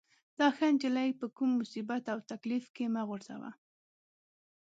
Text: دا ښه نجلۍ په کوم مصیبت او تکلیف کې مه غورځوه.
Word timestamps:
دا 0.39 0.47
ښه 0.55 0.65
نجلۍ 0.73 1.09
په 1.19 1.25
کوم 1.35 1.49
مصیبت 1.61 2.03
او 2.13 2.19
تکلیف 2.31 2.65
کې 2.75 2.85
مه 2.93 3.01
غورځوه. 3.07 3.51